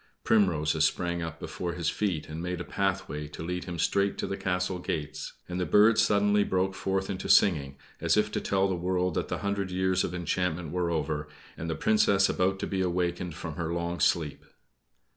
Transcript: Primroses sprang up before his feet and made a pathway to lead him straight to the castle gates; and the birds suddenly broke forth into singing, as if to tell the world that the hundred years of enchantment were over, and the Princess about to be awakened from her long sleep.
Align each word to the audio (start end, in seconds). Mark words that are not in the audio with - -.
Primroses 0.23 0.83
sprang 0.83 1.21
up 1.21 1.39
before 1.39 1.73
his 1.73 1.91
feet 1.91 2.27
and 2.27 2.41
made 2.41 2.59
a 2.59 2.63
pathway 2.63 3.27
to 3.27 3.43
lead 3.43 3.65
him 3.65 3.77
straight 3.77 4.17
to 4.17 4.25
the 4.25 4.35
castle 4.35 4.79
gates; 4.79 5.33
and 5.47 5.59
the 5.59 5.65
birds 5.67 6.01
suddenly 6.01 6.43
broke 6.43 6.73
forth 6.73 7.07
into 7.07 7.29
singing, 7.29 7.77
as 7.99 8.17
if 8.17 8.31
to 8.31 8.41
tell 8.41 8.67
the 8.67 8.73
world 8.73 9.13
that 9.13 9.27
the 9.27 9.37
hundred 9.45 9.69
years 9.69 10.03
of 10.03 10.15
enchantment 10.15 10.71
were 10.71 10.89
over, 10.89 11.27
and 11.55 11.69
the 11.69 11.75
Princess 11.75 12.27
about 12.29 12.57
to 12.57 12.65
be 12.65 12.81
awakened 12.81 13.35
from 13.35 13.57
her 13.57 13.71
long 13.71 13.99
sleep. 13.99 14.43